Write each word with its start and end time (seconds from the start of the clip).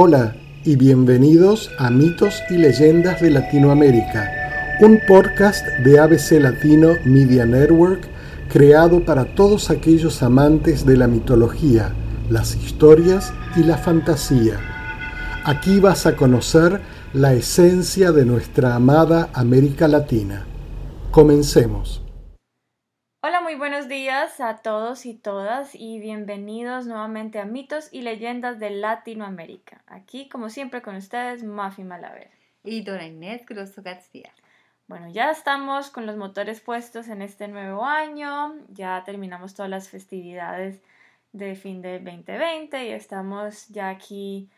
Hola 0.00 0.36
y 0.64 0.76
bienvenidos 0.76 1.72
a 1.76 1.90
Mitos 1.90 2.40
y 2.50 2.56
Leyendas 2.56 3.20
de 3.20 3.32
Latinoamérica, 3.32 4.78
un 4.80 5.00
podcast 5.08 5.66
de 5.82 5.98
ABC 5.98 6.40
Latino 6.40 6.92
Media 7.04 7.44
Network 7.44 8.02
creado 8.48 9.04
para 9.04 9.34
todos 9.34 9.70
aquellos 9.70 10.22
amantes 10.22 10.86
de 10.86 10.96
la 10.96 11.08
mitología, 11.08 11.92
las 12.30 12.54
historias 12.54 13.32
y 13.56 13.64
la 13.64 13.76
fantasía. 13.76 14.60
Aquí 15.44 15.80
vas 15.80 16.06
a 16.06 16.14
conocer 16.14 16.80
la 17.12 17.32
esencia 17.32 18.12
de 18.12 18.24
nuestra 18.24 18.76
amada 18.76 19.30
América 19.32 19.88
Latina. 19.88 20.46
Comencemos. 21.10 22.07
Buenos 23.58 23.88
días 23.88 24.40
a 24.40 24.58
todos 24.58 25.04
y 25.04 25.14
todas 25.14 25.74
y 25.74 25.98
bienvenidos 25.98 26.86
nuevamente 26.86 27.40
a 27.40 27.44
Mitos 27.44 27.88
y 27.92 28.02
Leyendas 28.02 28.60
de 28.60 28.70
Latinoamérica. 28.70 29.82
Aquí, 29.88 30.28
como 30.28 30.48
siempre, 30.48 30.80
con 30.80 30.94
ustedes, 30.94 31.42
Mafi 31.42 31.82
Malaver. 31.82 32.30
Y 32.62 32.82
Dora 32.82 33.04
Inés 33.04 33.44
Grosso 33.44 33.82
García. 33.82 34.32
Bueno, 34.86 35.10
ya 35.10 35.32
estamos 35.32 35.90
con 35.90 36.06
los 36.06 36.16
motores 36.16 36.60
puestos 36.60 37.08
en 37.08 37.20
este 37.20 37.48
nuevo 37.48 37.84
año, 37.84 38.54
ya 38.68 39.02
terminamos 39.04 39.54
todas 39.54 39.70
las 39.70 39.88
festividades 39.88 40.80
de 41.32 41.56
fin 41.56 41.82
de 41.82 41.98
2020 41.98 42.86
y 42.86 42.92
estamos 42.92 43.66
ya 43.70 43.88
aquí 43.88 44.48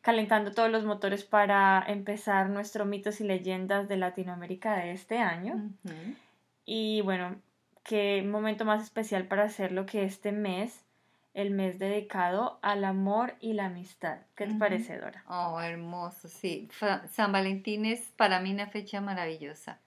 calentando 0.00 0.50
todos 0.50 0.72
los 0.72 0.84
motores 0.84 1.22
para 1.22 1.84
empezar 1.86 2.50
nuestro 2.50 2.84
mitos 2.84 3.20
y 3.20 3.24
leyendas 3.24 3.86
de 3.86 3.96
Latinoamérica 3.96 4.74
de 4.74 4.90
este 4.90 5.18
año. 5.18 5.70
Y 6.64 7.00
bueno, 7.02 7.36
qué 7.82 8.22
momento 8.22 8.64
más 8.64 8.82
especial 8.82 9.26
para 9.26 9.44
hacerlo 9.44 9.86
que 9.86 10.04
este 10.04 10.32
mes, 10.32 10.84
el 11.34 11.50
mes 11.50 11.78
dedicado 11.78 12.58
al 12.62 12.84
amor 12.84 13.34
y 13.40 13.52
la 13.52 13.66
amistad. 13.66 14.18
¿Qué 14.34 14.46
te 14.46 14.54
parece, 14.54 14.98
Dora? 14.98 15.24
Oh, 15.28 15.60
hermoso, 15.60 16.28
sí. 16.28 16.68
San 17.10 17.32
Valentín 17.32 17.86
es 17.86 18.00
para 18.16 18.40
mí 18.40 18.52
una 18.52 18.66
fecha 18.66 19.00
maravillosa. 19.00 19.78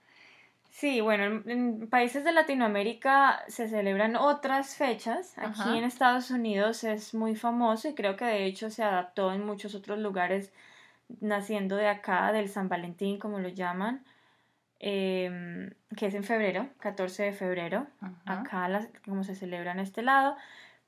Sí, 0.74 1.02
bueno, 1.02 1.44
en, 1.46 1.88
países 1.88 2.24
de 2.24 2.32
Latinoamérica 2.32 3.44
se 3.48 3.70
celebran 3.70 4.16
otras 4.16 4.76
fechas. 4.76 5.38
Aquí 5.38 5.78
en 5.78 5.84
Estados 5.84 6.32
Unidos 6.32 6.84
es 6.84 7.14
muy 7.14 7.36
famoso 7.36 7.90
y 7.90 7.94
creo 7.94 8.18
que 8.18 8.26
de 8.26 8.46
hecho 8.46 8.72
se 8.72 8.84
adaptó 8.84 9.32
en 9.32 9.46
muchos 9.46 9.76
otros 9.76 10.00
lugares 10.00 10.52
naciendo 11.22 11.76
de 11.76 11.88
acá, 11.88 12.32
del 12.32 12.50
San 12.50 12.70
Valentín, 12.70 13.20
como 13.20 13.40
lo 13.40 13.50
llaman. 13.50 14.04
Em, 14.86 15.70
que 15.96 16.08
es 16.08 16.14
en 16.14 16.26
febrero, 16.26 16.68
14 16.80 17.24
de 17.24 17.32
febrero, 17.32 17.88
acá 18.26 18.68
las, 18.68 18.90
como 19.06 19.24
se 19.24 19.34
celebra 19.34 19.72
en 19.72 19.80
este 19.80 20.02
lado. 20.02 20.36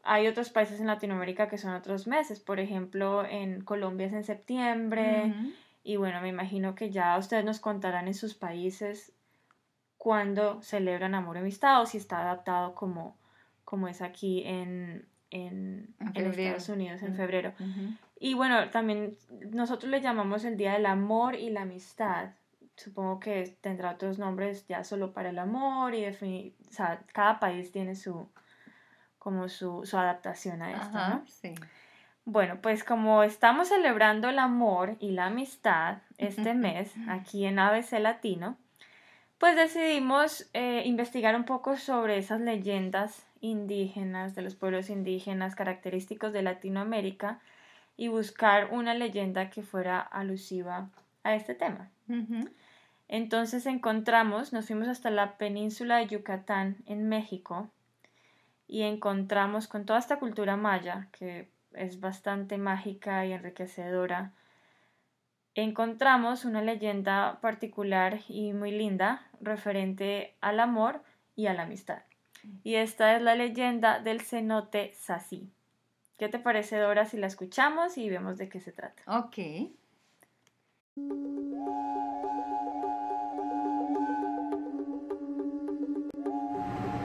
Hay 0.03 0.27
otros 0.27 0.49
países 0.49 0.81
en 0.81 0.88
Latinoamérica 0.88 1.47
que 1.47 1.57
son 1.57 1.73
otros 1.73 2.05
meses, 2.05 2.41
por 2.41 2.59
ejemplo, 2.59 3.25
en 3.25 3.61
Colombia 3.61 4.07
es 4.07 4.11
en 4.11 4.25
septiembre, 4.25 5.33
y 5.81 5.95
bueno, 5.95 6.19
me 6.19 6.27
imagino 6.27 6.75
que 6.75 6.89
ya 6.89 7.17
ustedes 7.17 7.45
nos 7.45 7.61
contarán 7.61 8.07
en 8.07 8.16
sus 8.16 8.33
países 8.33 9.13
cuándo 9.97 10.61
celebran 10.61 11.16
amor 11.16 11.38
y 11.38 11.39
amistad 11.39 11.81
o 11.81 11.85
si 11.85 11.97
está 11.97 12.19
adaptado 12.19 12.75
como, 12.75 13.16
como 13.63 13.88
es 13.88 14.01
aquí 14.01 14.43
en, 14.45 15.05
en, 15.31 15.95
Estados 16.13 16.67
Unidos 16.67 17.01
en 17.01 17.16
febrero. 17.16 17.53
Y 18.19 18.33
bueno, 18.33 18.69
también 18.71 19.16
nosotros 19.51 19.89
le 19.89 20.01
llamamos 20.01 20.43
el 20.43 20.57
Día 20.57 20.73
del 20.73 20.85
Amor 20.85 21.35
y 21.35 21.49
la 21.49 21.61
Amistad 21.61 22.31
supongo 22.77 23.19
que 23.19 23.57
tendrá 23.61 23.91
otros 23.91 24.19
nombres 24.19 24.67
ya 24.67 24.83
solo 24.83 25.13
para 25.13 25.29
el 25.29 25.39
amor 25.39 25.95
y 25.95 26.05
o 26.05 26.71
sea, 26.71 27.01
cada 27.13 27.39
país 27.39 27.71
tiene 27.71 27.95
su 27.95 28.29
como 29.17 29.49
su, 29.49 29.81
adaptación 29.93 30.61
a 30.61 30.71
esto, 30.71 30.93
¿no? 30.93 31.23
Sí. 31.25 31.55
Bueno, 32.25 32.59
pues 32.61 32.83
como 32.83 33.23
estamos 33.23 33.69
celebrando 33.69 34.29
el 34.29 34.39
amor 34.39 34.97
y 34.99 35.11
la 35.11 35.27
amistad 35.27 35.99
este 36.17 36.53
mes 36.53 36.93
aquí 37.07 37.45
en 37.45 37.59
ABC 37.59 37.93
Latino, 37.99 38.57
pues 39.37 39.55
decidimos 39.55 40.49
eh, 40.53 40.83
investigar 40.85 41.35
un 41.35 41.45
poco 41.45 41.77
sobre 41.77 42.17
esas 42.17 42.41
leyendas 42.41 43.25
indígenas 43.41 44.33
de 44.33 44.41
los 44.41 44.55
pueblos 44.55 44.89
indígenas 44.89 45.55
característicos 45.55 46.33
de 46.33 46.41
Latinoamérica 46.41 47.39
y 47.97 48.07
buscar 48.07 48.69
una 48.71 48.94
leyenda 48.94 49.50
que 49.50 49.61
fuera 49.61 50.00
alusiva 50.00 50.89
a 51.23 51.35
este 51.35 51.53
tema. 51.53 51.89
Entonces 53.07 53.66
encontramos, 53.66 54.51
nos 54.53 54.67
fuimos 54.67 54.88
hasta 54.88 55.09
la 55.09 55.38
península 55.38 55.97
de 55.97 56.07
Yucatán 56.07 56.77
en 56.88 57.07
México 57.07 57.69
y 58.67 58.81
encontramos 58.81 59.67
con 59.67 59.85
toda 59.85 59.99
esta 59.99 60.17
cultura 60.17 60.57
maya 60.57 61.07
que 61.11 61.49
es 61.73 61.99
bastante 61.99 62.57
mágica 62.57 63.25
y 63.25 63.33
enriquecedora. 63.33 64.33
Encontramos 65.53 66.45
una 66.45 66.61
leyenda 66.61 67.39
particular 67.41 68.19
y 68.27 68.53
muy 68.53 68.71
linda 68.71 69.27
referente 69.39 70.35
al 70.41 70.59
amor 70.59 71.01
y 71.35 71.47
a 71.47 71.53
la 71.53 71.63
amistad. 71.63 71.99
Y 72.63 72.75
esta 72.75 73.15
es 73.15 73.21
la 73.21 73.35
leyenda 73.35 73.99
del 73.99 74.21
cenote 74.21 74.94
Sassi. 74.95 75.49
¿Qué 76.17 76.29
te 76.29 76.39
parece, 76.39 76.77
Dora, 76.77 77.05
si 77.05 77.17
la 77.17 77.27
escuchamos 77.27 77.97
y 77.97 78.09
vemos 78.09 78.38
de 78.38 78.49
qué 78.49 78.59
se 78.59 78.71
trata? 78.71 79.03
Ok. 79.07 79.38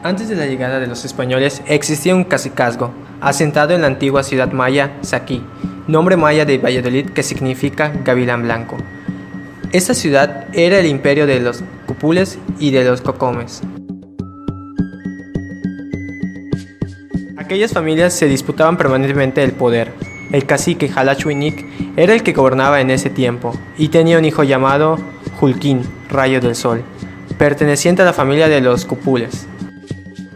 Antes 0.02 0.30
de 0.30 0.34
la 0.34 0.46
llegada 0.46 0.80
de 0.80 0.86
los 0.86 1.04
españoles 1.04 1.60
existía 1.66 2.14
un 2.14 2.24
cacicazgo, 2.24 2.90
asentado 3.20 3.74
en 3.74 3.82
la 3.82 3.86
antigua 3.86 4.22
ciudad 4.22 4.50
maya 4.50 4.96
Saquí, 5.02 5.44
nombre 5.88 6.16
maya 6.16 6.46
de 6.46 6.56
Valladolid 6.56 7.10
que 7.10 7.22
significa 7.22 7.92
gavilán 8.02 8.44
blanco. 8.44 8.78
Esta 9.72 9.92
ciudad 9.92 10.46
era 10.54 10.78
el 10.78 10.86
imperio 10.86 11.26
de 11.26 11.40
los 11.40 11.62
cupules 11.86 12.38
y 12.58 12.70
de 12.70 12.84
los 12.84 13.02
cocomes. 13.02 13.60
Aquellas 17.36 17.72
familias 17.72 18.14
se 18.14 18.26
disputaban 18.26 18.78
permanentemente 18.78 19.44
el 19.44 19.52
poder. 19.52 19.92
El 20.32 20.46
cacique 20.46 20.88
Jalachuinic 20.88 21.66
era 21.96 22.14
el 22.14 22.22
que 22.22 22.32
gobernaba 22.32 22.80
en 22.80 22.90
ese 22.90 23.10
tiempo 23.10 23.52
y 23.76 23.88
tenía 23.88 24.16
un 24.16 24.24
hijo 24.24 24.44
llamado 24.44 24.98
Julquín, 25.38 25.82
rayo 26.08 26.40
del 26.40 26.54
sol, 26.54 26.84
perteneciente 27.36 28.00
a 28.00 28.06
la 28.06 28.14
familia 28.14 28.48
de 28.48 28.62
los 28.62 28.86
cupules. 28.86 29.46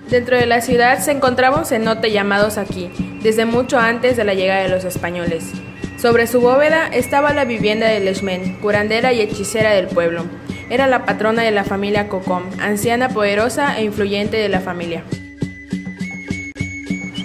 Dentro 0.08 0.36
de 0.36 0.46
la 0.46 0.60
ciudad 0.60 0.98
se 0.98 1.12
encontraba 1.12 1.58
un 1.58 1.64
cenote 1.64 2.10
llamado 2.12 2.48
aquí, 2.60 2.90
desde 3.22 3.46
mucho 3.46 3.78
antes 3.78 4.16
de 4.16 4.24
la 4.24 4.34
llegada 4.34 4.62
de 4.62 4.68
los 4.68 4.84
españoles. 4.84 5.52
Sobre 5.96 6.26
su 6.26 6.40
bóveda 6.40 6.88
estaba 6.88 7.32
la 7.32 7.46
vivienda 7.46 7.86
de 7.86 8.00
Leshmen, 8.00 8.58
curandera 8.60 9.14
y 9.14 9.22
hechicera 9.22 9.70
del 9.70 9.86
pueblo. 9.86 10.24
Era 10.68 10.86
la 10.86 11.06
patrona 11.06 11.42
de 11.42 11.50
la 11.50 11.64
familia 11.64 12.08
Cocom, 12.08 12.42
anciana 12.60 13.08
poderosa 13.08 13.78
e 13.78 13.84
influyente 13.84 14.36
de 14.36 14.48
la 14.50 14.60
familia. 14.60 15.02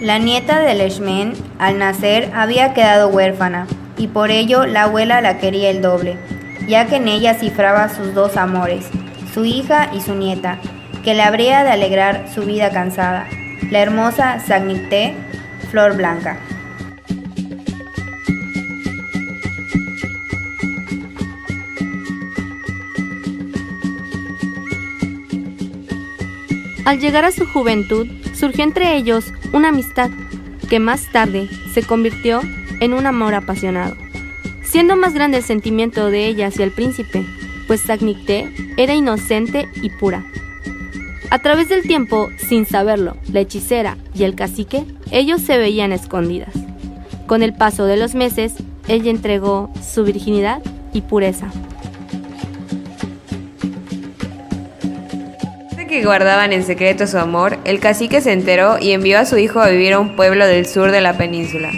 La 0.01 0.17
nieta 0.17 0.61
de 0.61 0.75
Leshmen, 0.75 1.34
al 1.59 1.78
nacer, 1.78 2.31
había 2.34 2.73
quedado 2.73 3.09
huérfana, 3.09 3.67
y 3.97 4.07
por 4.07 4.31
ello 4.31 4.66
la 4.66 4.84
abuela 4.84 5.19
la 5.19 5.40
quería 5.40 5.69
el 5.69 5.81
doble, 5.81 6.16
ya 6.69 6.88
que 6.88 6.96
en 6.96 7.09
ella 7.09 7.34
cifraba 7.34 7.90
sus 7.90 8.13
dos 8.13 8.38
amores, 8.38 8.88
su 9.34 9.44
hija 9.44 9.90
y 9.94 10.00
su 10.00 10.16
nieta, 10.16 10.59
que 11.03 11.13
le 11.13 11.21
habría 11.21 11.63
de 11.63 11.71
alegrar 11.71 12.27
su 12.33 12.43
vida 12.43 12.69
cansada, 12.71 13.27
la 13.71 13.79
hermosa 13.79 14.39
Sagnicté, 14.39 15.13
Flor 15.71 15.95
Blanca. 15.95 16.37
Al 26.85 26.99
llegar 26.99 27.23
a 27.23 27.31
su 27.31 27.45
juventud, 27.45 28.07
surgió 28.33 28.63
entre 28.63 28.95
ellos 28.95 29.31
una 29.53 29.69
amistad 29.69 30.09
que 30.69 30.79
más 30.79 31.11
tarde 31.11 31.47
se 31.73 31.83
convirtió 31.83 32.41
en 32.79 32.93
un 32.93 33.05
amor 33.05 33.35
apasionado, 33.35 33.95
siendo 34.63 34.95
más 34.95 35.13
grande 35.13 35.37
el 35.37 35.43
sentimiento 35.43 36.09
de 36.09 36.25
ella 36.25 36.47
hacia 36.47 36.66
el 36.66 36.72
príncipe, 36.72 37.23
pues 37.67 37.81
Sagnicté 37.81 38.52
era 38.78 38.95
inocente 38.95 39.67
y 39.84 39.91
pura, 39.91 40.23
a 41.31 41.40
través 41.40 41.70
del 41.70 41.84
tiempo, 41.84 42.29
sin 42.37 42.66
saberlo, 42.66 43.16
la 43.31 43.41
hechicera 43.41 43.97
y 44.14 44.23
el 44.23 44.35
cacique, 44.35 44.85
ellos 45.11 45.41
se 45.41 45.58
veían 45.58 45.91
escondidas. 45.91 46.53
Con 47.28 47.43
el 47.43 47.53
paso 47.53 47.85
de 47.85 47.97
los 47.97 48.16
meses, 48.16 48.55
ella 48.87 49.11
entregó 49.11 49.72
su 49.81 50.03
virginidad 50.03 50.61
y 50.93 51.02
pureza. 51.02 51.52
que 55.90 56.05
guardaban 56.05 56.53
en 56.53 56.64
secreto 56.64 57.08
su 57.08 57.17
amor, 57.17 57.58
el 57.66 57.79
cacique 57.79 58.22
se 58.22 58.31
enteró 58.31 58.78
y 58.79 58.91
envió 58.91 59.20
a 59.20 59.26
su 59.26 59.37
hijo 59.37 59.59
a 59.59 59.70
vivir 59.70 59.93
a 59.93 59.99
un 59.99 60.16
pueblo 60.16 60.46
del 60.46 60.67
sur 60.67 60.91
de 60.91 61.02
la 61.02 61.17
península, 61.17 61.72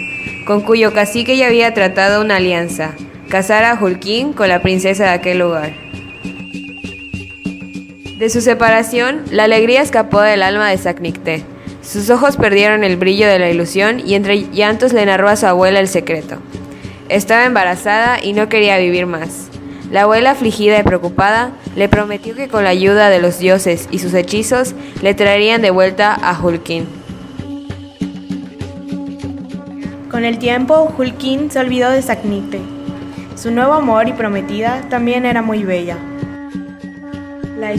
con 0.46 0.60
cuyo 0.60 0.92
cacique 0.92 1.36
ya 1.36 1.46
había 1.46 1.72
tratado 1.72 2.20
una 2.20 2.36
alianza, 2.36 2.92
casar 3.28 3.64
a 3.64 3.76
Julquín 3.76 4.34
con 4.34 4.48
la 4.48 4.60
princesa 4.60 5.04
de 5.04 5.10
aquel 5.10 5.38
lugar. 5.38 5.81
De 8.18 8.30
su 8.30 8.40
separación, 8.40 9.22
la 9.30 9.44
alegría 9.44 9.82
escapó 9.82 10.20
del 10.20 10.42
alma 10.42 10.68
de 10.68 10.78
Sacnicté. 10.78 11.44
Sus 11.82 12.10
ojos 12.10 12.36
perdieron 12.36 12.84
el 12.84 12.96
brillo 12.96 13.26
de 13.26 13.38
la 13.38 13.50
ilusión 13.50 14.00
y 14.06 14.14
entre 14.14 14.48
llantos 14.50 14.92
le 14.92 15.04
narró 15.04 15.28
a 15.28 15.36
su 15.36 15.46
abuela 15.46 15.80
el 15.80 15.88
secreto. 15.88 16.36
estaba 17.08 17.44
embarazada 17.44 18.22
y 18.22 18.32
no 18.32 18.48
quería 18.48 18.78
vivir 18.78 19.06
más. 19.06 19.48
La 19.90 20.02
abuela, 20.02 20.30
afligida 20.30 20.78
y 20.78 20.82
preocupada, 20.82 21.50
le 21.76 21.88
prometió 21.88 22.34
que 22.34 22.48
con 22.48 22.64
la 22.64 22.70
ayuda 22.70 23.10
de 23.10 23.20
los 23.20 23.38
dioses 23.38 23.88
y 23.90 23.98
sus 23.98 24.14
hechizos 24.14 24.74
le 25.02 25.12
traerían 25.14 25.60
de 25.60 25.70
vuelta 25.70 26.14
a 26.14 26.40
Hulkin. 26.40 26.86
Con 30.10 30.24
el 30.24 30.38
tiempo, 30.38 30.94
Hulkin 30.96 31.50
se 31.50 31.58
olvidó 31.58 31.90
de 31.90 32.00
Saknite. 32.00 32.60
Su 33.34 33.50
nuevo 33.50 33.72
amor 33.72 34.08
y 34.08 34.12
prometida 34.12 34.82
también 34.88 35.26
era 35.26 35.42
muy 35.42 35.64
bella. 35.64 35.98
La 37.62 37.72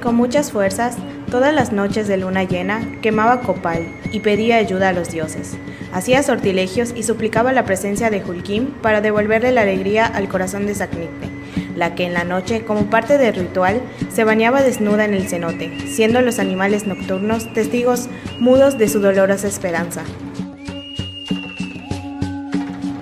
con 0.00 0.14
muchas 0.14 0.52
fuerzas, 0.52 0.94
todas 1.28 1.52
las 1.52 1.72
noches 1.72 2.06
de 2.06 2.18
luna 2.18 2.44
llena, 2.44 2.80
quemaba 3.02 3.40
copal 3.40 3.84
y 4.12 4.20
pedía 4.20 4.58
ayuda 4.58 4.90
a 4.90 4.92
los 4.92 5.10
dioses. 5.10 5.56
Hacía 5.92 6.22
sortilegios 6.22 6.94
y 6.94 7.02
suplicaba 7.02 7.52
la 7.52 7.64
presencia 7.64 8.10
de 8.10 8.22
Hulkin 8.22 8.68
para 8.80 9.00
devolverle 9.00 9.50
la 9.50 9.62
alegría 9.62 10.06
al 10.06 10.28
corazón 10.28 10.68
de 10.68 10.76
Saknite, 10.76 11.28
la 11.74 11.96
que 11.96 12.04
en 12.04 12.14
la 12.14 12.22
noche, 12.22 12.64
como 12.64 12.82
parte 12.90 13.18
del 13.18 13.34
ritual, 13.34 13.80
se 14.08 14.22
bañaba 14.22 14.62
desnuda 14.62 15.04
en 15.04 15.14
el 15.14 15.28
cenote, 15.28 15.80
siendo 15.88 16.20
los 16.20 16.38
animales 16.38 16.86
nocturnos 16.86 17.52
testigos 17.54 18.08
mudos 18.38 18.78
de 18.78 18.88
su 18.88 19.00
dolorosa 19.00 19.48
esperanza. 19.48 20.04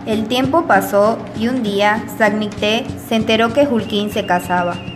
El 0.07 0.29
tiempo 0.29 0.67
pasó 0.67 1.19
y 1.39 1.49
un 1.49 1.63
día 1.63 2.03
Sagnicté 2.17 2.87
se 3.07 3.17
enteró 3.17 3.53
que 3.53 3.67
Hulkin 3.67 4.11
se 4.11 4.25
casaba. 4.25 4.92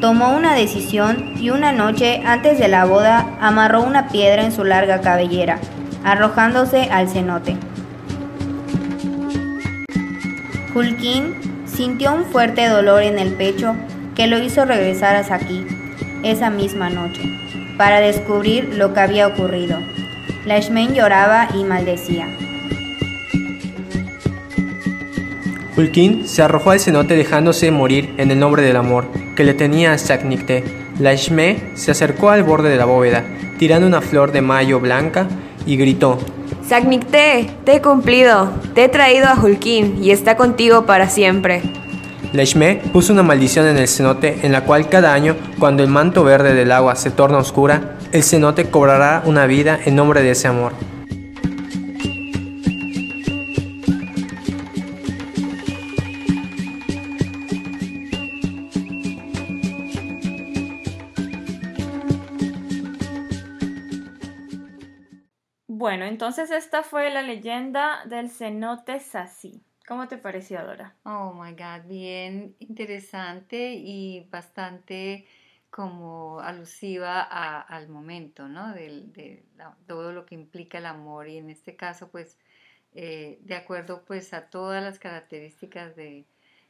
Tomó 0.00 0.34
una 0.34 0.54
decisión 0.54 1.34
y 1.36 1.50
una 1.50 1.72
noche 1.72 2.22
antes 2.24 2.58
de 2.58 2.68
la 2.68 2.86
boda 2.86 3.36
amarró 3.38 3.82
una 3.82 4.08
piedra 4.08 4.42
en 4.42 4.50
su 4.50 4.64
larga 4.64 5.02
cabellera, 5.02 5.58
arrojándose 6.04 6.84
al 6.90 7.06
cenote. 7.06 7.56
Hulkin 10.74 11.66
sintió 11.66 12.14
un 12.14 12.24
fuerte 12.24 12.66
dolor 12.68 13.02
en 13.02 13.18
el 13.18 13.34
pecho 13.34 13.76
que 14.14 14.26
lo 14.26 14.38
hizo 14.38 14.64
regresar 14.64 15.16
a 15.16 15.24
Saki 15.24 15.66
esa 16.22 16.48
misma 16.48 16.88
noche 16.88 17.22
para 17.76 18.00
descubrir 18.00 18.74
lo 18.76 18.94
que 18.94 19.00
había 19.00 19.26
ocurrido. 19.26 19.78
La 20.46 20.62
Shmen 20.62 20.94
lloraba 20.94 21.48
y 21.54 21.64
maldecía. 21.64 22.26
Hulkin 25.80 26.28
se 26.28 26.42
arrojó 26.42 26.72
al 26.72 26.80
cenote 26.80 27.16
dejándose 27.16 27.70
morir 27.70 28.14
en 28.18 28.30
el 28.30 28.38
nombre 28.38 28.62
del 28.62 28.76
amor 28.76 29.06
que 29.34 29.44
le 29.44 29.54
tenía 29.54 29.92
a 29.92 29.98
Saknikte. 29.98 30.62
La 30.98 31.14
Shme 31.14 31.72
se 31.74 31.90
acercó 31.90 32.28
al 32.28 32.42
borde 32.42 32.68
de 32.68 32.76
la 32.76 32.84
bóveda, 32.84 33.24
tirando 33.58 33.86
una 33.86 34.02
flor 34.02 34.30
de 34.30 34.42
mayo 34.42 34.78
blanca, 34.78 35.26
y 35.64 35.78
gritó: 35.78 36.18
Saknikte, 36.68 37.50
te 37.64 37.76
he 37.76 37.80
cumplido, 37.80 38.52
te 38.74 38.84
he 38.84 38.88
traído 38.88 39.28
a 39.28 39.34
Hulkin 39.34 40.04
y 40.04 40.10
está 40.10 40.36
contigo 40.36 40.84
para 40.84 41.08
siempre. 41.08 41.62
La 42.34 42.44
Shme 42.44 42.82
puso 42.92 43.14
una 43.14 43.22
maldición 43.22 43.66
en 43.66 43.78
el 43.78 43.88
cenote 43.88 44.40
en 44.42 44.52
la 44.52 44.64
cual 44.64 44.90
cada 44.90 45.14
año, 45.14 45.34
cuando 45.58 45.82
el 45.82 45.88
manto 45.88 46.24
verde 46.24 46.52
del 46.52 46.72
agua 46.72 46.94
se 46.94 47.10
torna 47.10 47.38
oscura, 47.38 47.96
el 48.12 48.22
cenote 48.22 48.68
cobrará 48.68 49.22
una 49.24 49.46
vida 49.46 49.78
en 49.82 49.96
nombre 49.96 50.22
de 50.22 50.32
ese 50.32 50.46
amor. 50.46 50.72
Bueno, 65.80 66.04
entonces 66.04 66.50
esta 66.50 66.82
fue 66.82 67.08
la 67.08 67.22
leyenda 67.22 68.04
del 68.04 68.28
cenote 68.28 69.00
Sassi. 69.00 69.62
¿Cómo 69.88 70.08
te 70.08 70.18
pareció, 70.18 70.62
Dora? 70.62 70.94
Oh 71.04 71.32
my 71.32 71.52
God, 71.52 71.88
bien 71.88 72.54
interesante 72.58 73.72
y 73.72 74.28
bastante 74.30 75.24
como 75.70 76.38
alusiva 76.40 77.22
al 77.22 77.88
momento, 77.88 78.46
¿no? 78.46 78.74
De, 78.74 79.42
todo 79.86 80.12
lo 80.12 80.26
que 80.26 80.34
implica 80.34 80.76
el 80.76 80.84
amor 80.84 81.30
y 81.30 81.38
en 81.38 81.48
este 81.48 81.76
caso, 81.76 82.10
pues, 82.10 82.36
eh, 82.92 83.38
de 83.40 83.54
acuerdo, 83.54 84.04
pues, 84.04 84.34
a 84.34 84.50
todas 84.50 84.84
las 84.84 84.98
características 84.98 85.96
de, 85.96 86.26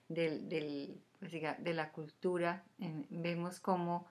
pues, 0.06 1.32
de 1.32 1.74
la 1.74 1.90
cultura, 1.90 2.62
vemos 2.78 3.58
como 3.58 4.06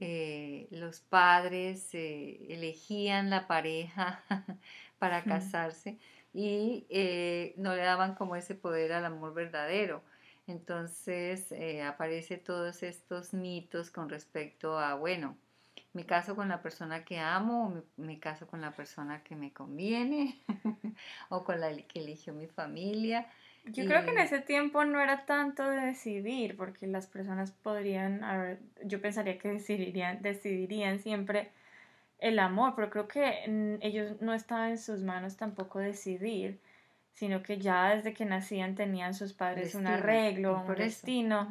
eh, 0.00 0.68
los 0.70 1.00
padres 1.00 1.92
eh, 1.92 2.46
elegían 2.50 3.30
la 3.30 3.48
pareja 3.48 4.22
para 4.98 5.24
casarse 5.24 5.98
y 6.32 6.86
eh, 6.88 7.54
no 7.56 7.74
le 7.74 7.82
daban 7.82 8.14
como 8.14 8.36
ese 8.36 8.54
poder 8.54 8.92
al 8.92 9.04
amor 9.04 9.34
verdadero. 9.34 10.02
Entonces 10.46 11.52
aparece 11.84 12.38
todos 12.38 12.82
estos 12.82 13.34
mitos 13.34 13.90
con 13.90 14.08
respecto 14.08 14.78
a, 14.78 14.94
bueno, 14.94 15.36
me 15.92 16.06
caso 16.06 16.36
con 16.36 16.48
la 16.48 16.62
persona 16.62 17.04
que 17.04 17.18
amo 17.18 17.66
o 17.66 17.82
me, 18.00 18.18
caso 18.18 18.46
con 18.46 18.60
la 18.60 18.72
persona 18.72 19.22
que 19.22 19.36
me 19.36 19.52
conviene 19.52 20.40
o 21.28 21.44
con 21.44 21.60
la 21.60 21.76
que 21.76 22.00
eligió 22.00 22.32
mi 22.32 22.46
familia. 22.46 23.26
Yo 23.64 23.84
creo 23.84 24.04
que 24.04 24.10
en 24.12 24.18
ese 24.18 24.40
tiempo 24.40 24.84
no 24.84 25.00
era 25.00 25.26
tanto 25.26 25.68
de 25.68 25.80
decidir, 25.80 26.56
porque 26.56 26.86
las 26.86 27.06
personas 27.06 27.50
podrían, 27.50 28.22
yo 28.84 29.00
pensaría 29.00 29.38
que 29.38 29.48
decidirían, 29.48 30.22
decidirían 30.22 31.00
siempre 31.00 31.50
el 32.18 32.38
amor, 32.38 32.72
pero 32.74 32.90
creo 32.90 33.08
que 33.08 33.78
ellos 33.80 34.20
no 34.20 34.32
estaba 34.34 34.70
en 34.70 34.78
sus 34.78 35.02
manos 35.02 35.36
tampoco 35.36 35.78
decidir, 35.78 36.60
sino 37.12 37.42
que 37.42 37.58
ya 37.58 37.94
desde 37.94 38.14
que 38.14 38.24
nacían 38.24 38.74
tenían 38.74 39.14
sus 39.14 39.32
padres 39.32 39.74
un 39.74 39.86
arreglo, 39.86 40.62
un 40.66 40.74
destino. 40.74 41.48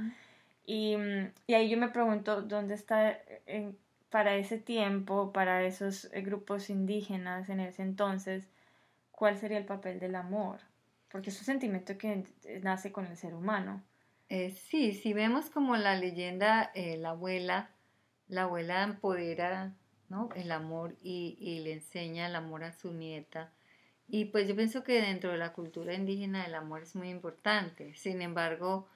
Y, 0.65 0.97
y, 1.45 1.53
ahí 1.53 1.69
yo 1.69 1.77
me 1.77 1.89
pregunto, 1.89 2.41
¿dónde 2.41 2.73
está 2.73 3.19
para 4.09 4.35
ese 4.35 4.57
tiempo, 4.57 5.31
para 5.31 5.63
esos 5.63 6.09
eh, 6.13 6.21
grupos 6.21 6.69
indígenas 6.69 7.49
en 7.49 7.59
ese 7.59 7.81
entonces, 7.81 8.49
cuál 9.11 9.37
sería 9.37 9.57
el 9.57 9.65
papel 9.65 9.99
del 9.99 10.15
amor? 10.15 10.59
Porque 11.09 11.29
es 11.29 11.39
un 11.39 11.45
sentimiento 11.45 11.97
que 11.97 12.23
nace 12.61 12.91
con 12.91 13.05
el 13.05 13.17
ser 13.17 13.33
humano. 13.33 13.83
Eh, 14.29 14.51
sí, 14.51 14.93
si 14.93 15.13
vemos 15.13 15.49
como 15.49 15.77
la 15.77 15.95
leyenda, 15.95 16.71
eh, 16.75 16.97
la 16.97 17.11
abuela, 17.11 17.71
la 18.27 18.43
abuela 18.43 18.83
empodera 18.83 19.73
¿no? 20.09 20.29
el 20.35 20.51
amor 20.51 20.95
y, 21.01 21.61
le 21.63 21.73
enseña 21.73 22.27
el 22.27 22.35
amor 22.35 22.63
a 22.63 22.73
su 22.73 22.93
nieta. 22.93 23.53
Y 24.07 24.25
pues 24.25 24.47
yo 24.47 24.55
pienso 24.55 24.83
que 24.83 25.01
dentro 25.01 25.31
de 25.31 25.37
la 25.37 25.53
cultura 25.53 25.93
indígena 25.93 26.45
el 26.45 26.55
amor 26.55 26.83
es 26.83 26.95
muy 26.95 27.09
importante. 27.09 27.93
Sin 27.95 28.21
embargo, 28.21 28.87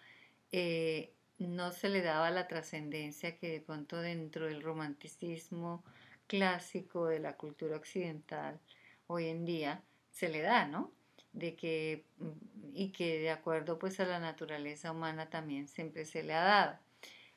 eh, 0.51 1.13
no 1.38 1.71
se 1.71 1.89
le 1.89 2.01
daba 2.01 2.29
la 2.31 2.47
trascendencia 2.47 3.38
que 3.38 3.50
de 3.50 3.62
pronto 3.62 3.97
dentro 3.97 4.47
del 4.47 4.62
romanticismo 4.62 5.83
clásico 6.27 7.07
de 7.07 7.19
la 7.19 7.36
cultura 7.36 7.75
occidental 7.75 8.59
hoy 9.07 9.27
en 9.27 9.43
día 9.45 9.83
se 10.12 10.29
le 10.29 10.41
da, 10.41 10.65
¿no? 10.65 10.91
De 11.33 11.55
que 11.55 12.05
y 12.73 12.91
que 12.91 13.19
de 13.19 13.31
acuerdo 13.31 13.77
pues 13.79 14.00
a 14.00 14.05
la 14.05 14.19
naturaleza 14.19 14.91
humana 14.91 15.29
también 15.29 15.67
siempre 15.67 16.05
se 16.05 16.23
le 16.23 16.33
ha 16.33 16.43
dado. 16.43 16.79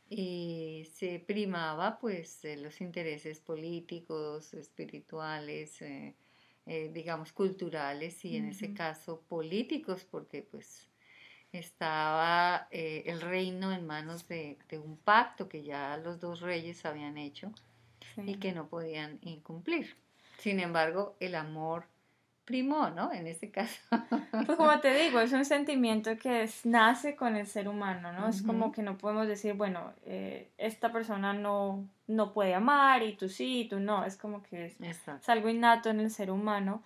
Y 0.09 0.89
se 0.93 1.19
primaba 1.19 1.99
pues 1.99 2.41
los 2.59 2.81
intereses 2.81 3.41
políticos 3.41 4.55
espirituales 4.55 5.81
eh, 5.83 6.15
eh, 6.67 6.91
digamos 6.95 7.33
culturales 7.33 8.25
y 8.25 8.39
en 8.39 8.47
ese 8.47 8.73
caso 8.73 9.21
políticos 9.29 10.07
porque 10.11 10.41
pues 10.43 10.89
estaba 11.53 12.69
eh, 12.71 13.03
el 13.05 13.21
reino 13.21 13.71
en 13.71 13.87
manos 13.87 14.27
de, 14.29 14.57
un 14.83 14.97
pacto 14.97 15.47
que 15.47 15.63
ya 15.63 15.99
los 15.99 16.21
dos 16.21 16.41
reyes 16.41 16.87
habían 16.87 17.19
hecho 17.19 17.53
y 18.17 18.37
que 18.37 18.53
no 18.53 18.67
podían 18.67 19.19
incumplir. 19.21 19.95
Sin 20.39 20.59
embargo 20.59 21.17
el 21.21 21.35
amor 21.35 21.87
primo, 22.45 22.91
¿no? 22.91 23.13
En 23.13 23.27
ese 23.27 23.51
caso. 23.51 23.81
Pues 24.47 24.59
como 24.59 24.79
te 24.81 24.93
digo, 24.95 25.21
es 25.21 25.33
un 25.33 25.45
sentimiento 25.45 26.17
que 26.19 26.49
nace 26.65 27.17
con 27.17 27.37
el 27.37 27.47
ser 27.47 27.69
humano, 27.69 28.13
¿no? 28.13 28.29
Es 28.29 28.43
como 28.43 28.73
que 28.73 28.83
no 28.83 28.99
podemos 28.99 29.27
decir, 29.27 29.55
bueno, 29.55 29.93
eh, 30.05 30.51
esta 30.59 30.93
persona 30.93 31.33
no, 31.33 31.89
no 32.07 32.33
puede 32.33 32.55
amar 32.55 33.03
y 33.03 33.17
tú 33.17 33.29
sí 33.29 33.63
y 33.63 33.69
tú 33.69 33.81
no. 33.81 34.05
Es 34.05 34.17
como 34.17 34.43
que 34.43 34.67
es, 34.67 34.81
es, 34.81 35.29
algo 35.29 35.49
innato 35.49 35.91
en 35.91 36.01
el 36.01 36.11
ser 36.11 36.31
humano 36.31 36.83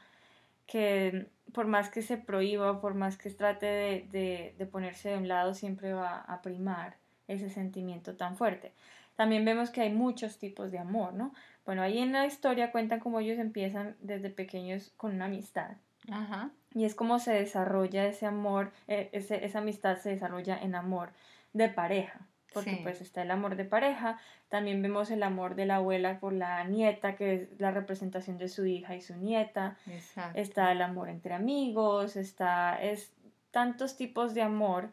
que 0.66 1.26
por 1.52 1.66
más 1.66 1.88
que 1.88 2.02
se 2.02 2.18
prohíba, 2.18 2.80
por 2.80 2.94
más 2.94 3.16
que 3.16 3.30
trate 3.30 3.66
de, 3.66 4.08
de, 4.10 4.54
de 4.58 4.66
ponerse 4.66 5.10
de 5.10 5.16
un 5.16 5.28
lado, 5.28 5.54
siempre 5.54 5.92
va 5.92 6.18
a 6.20 6.42
primar 6.42 6.96
ese 7.26 7.50
sentimiento 7.50 8.16
tan 8.16 8.36
fuerte. 8.36 8.72
También 9.16 9.44
vemos 9.44 9.70
que 9.70 9.80
hay 9.80 9.90
muchos 9.90 10.38
tipos 10.38 10.70
de 10.70 10.78
amor, 10.78 11.12
¿no? 11.14 11.32
Bueno, 11.68 11.82
ahí 11.82 11.98
en 11.98 12.12
la 12.12 12.24
historia 12.24 12.72
cuentan 12.72 12.98
cómo 12.98 13.20
ellos 13.20 13.38
empiezan 13.38 13.94
desde 14.00 14.30
pequeños 14.30 14.90
con 14.96 15.14
una 15.14 15.26
amistad. 15.26 15.72
Ajá. 16.10 16.48
Y 16.72 16.86
es 16.86 16.94
como 16.94 17.18
se 17.18 17.34
desarrolla 17.34 18.06
ese 18.06 18.24
amor, 18.24 18.72
eh, 18.86 19.10
ese, 19.12 19.44
esa 19.44 19.58
amistad 19.58 19.98
se 19.98 20.08
desarrolla 20.08 20.56
en 20.56 20.74
amor 20.74 21.10
de 21.52 21.68
pareja. 21.68 22.26
Porque 22.54 22.80
pues 22.82 23.02
está 23.02 23.20
el 23.20 23.30
amor 23.30 23.56
de 23.56 23.66
pareja, 23.66 24.18
también 24.48 24.80
vemos 24.80 25.10
el 25.10 25.22
amor 25.22 25.56
de 25.56 25.66
la 25.66 25.76
abuela 25.76 26.18
por 26.20 26.32
la 26.32 26.64
nieta, 26.64 27.16
que 27.16 27.34
es 27.34 27.60
la 27.60 27.70
representación 27.70 28.38
de 28.38 28.48
su 28.48 28.64
hija 28.64 28.96
y 28.96 29.02
su 29.02 29.14
nieta. 29.16 29.76
Exacto. 29.88 30.40
Está 30.40 30.72
el 30.72 30.80
amor 30.80 31.10
entre 31.10 31.34
amigos, 31.34 32.16
está, 32.16 32.82
es 32.82 33.12
tantos 33.50 33.94
tipos 33.94 34.32
de 34.32 34.40
amor 34.40 34.90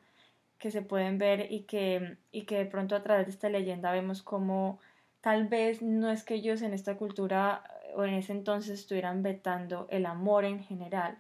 que 0.58 0.72
se 0.72 0.82
pueden 0.82 1.20
ver 1.20 1.48
y 1.50 1.62
que, 1.62 2.17
y 2.34 2.41
que 2.41 2.58
de 2.58 2.65
pronto 2.65 2.98
a 2.98 3.01
través 3.01 3.27
de 3.27 3.32
esta 3.32 3.48
leyenda 3.48 3.94
vemos 3.94 4.22
como 4.22 4.82
tal 5.25 5.48
vez 5.48 5.82
no 5.82 6.12
es 6.12 6.24
que 6.24 6.36
ellos 6.36 6.62
en 6.62 6.75
esta 6.75 6.98
cultura 6.98 7.63
o 7.96 8.03
en 8.03 8.13
ese 8.13 8.32
entonces 8.32 8.82
estuvieran 8.82 9.24
vetando 9.24 9.88
el 9.89 10.05
amor 10.05 10.46
en 10.46 10.63
general, 10.63 11.17